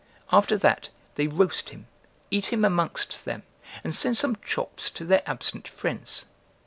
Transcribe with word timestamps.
After 0.31 0.57
that, 0.57 0.89
they 1.13 1.27
roast 1.27 1.69
him, 1.69 1.85
eat 2.31 2.47
him 2.51 2.65
amongst 2.65 3.23
them, 3.23 3.43
and 3.83 3.93
send 3.93 4.17
some 4.17 4.35
chops 4.37 4.89
to 4.89 5.05
their 5.05 5.21
absent 5.27 5.67
friends. 5.67 6.25